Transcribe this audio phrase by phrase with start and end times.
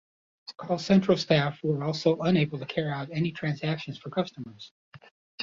[0.57, 4.71] Call centre staff were also unable to carry out any transactions for customers.